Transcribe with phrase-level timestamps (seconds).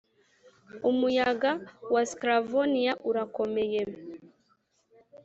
[0.87, 1.51] 'umuyaga
[1.93, 3.81] wa sclavoniya urakomeye,